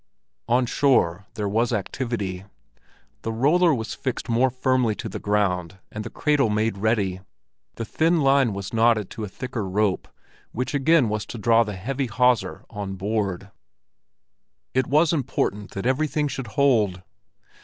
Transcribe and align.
On 0.47 0.65
shore 0.65 1.27
there 1.35 1.47
was 1.47 1.71
activity. 1.71 2.45
The 3.21 3.31
roller 3.31 3.71
was 3.71 3.93
fixed 3.93 4.29
more 4.29 4.49
firmly 4.49 4.95
to 4.95 5.07
the 5.07 5.19
ground 5.19 5.77
and 5.91 6.03
the 6.03 6.09
cradle 6.09 6.49
made 6.49 6.79
ready; 6.79 7.19
the 7.75 7.85
thin 7.85 8.21
line 8.21 8.51
was 8.53 8.73
knotted 8.73 9.11
to 9.11 9.23
a 9.23 9.27
thicker 9.29 9.63
rope, 9.69 10.07
which 10.53 10.73
again 10.73 11.07
was 11.07 11.23
to 11.27 11.37
draw 11.37 11.63
the 11.63 11.75
heavy 11.75 12.07
hawser 12.07 12.65
on 12.67 12.95
board: 12.95 13.51
it 14.73 14.87
was 14.87 15.13
important 15.13 15.69
that 15.73 15.85
everything 15.85 16.27
should 16.27 16.47
hold. 16.47 17.03